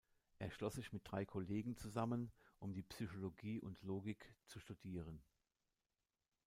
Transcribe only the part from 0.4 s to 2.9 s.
schloss sich mit drei Kollegen zusammen, um die